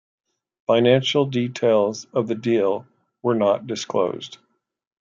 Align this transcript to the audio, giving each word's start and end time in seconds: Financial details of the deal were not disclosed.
Financial 0.65 1.27
details 1.27 2.05
of 2.11 2.27
the 2.27 2.33
deal 2.33 2.87
were 3.21 3.35
not 3.35 3.67
disclosed. 3.67 4.39